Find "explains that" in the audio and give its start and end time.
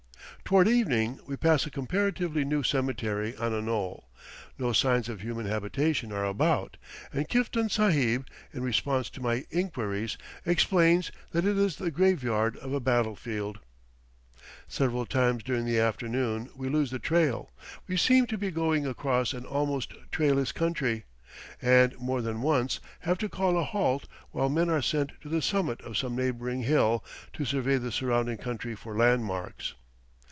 10.45-11.45